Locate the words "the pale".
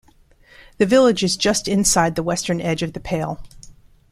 2.93-3.39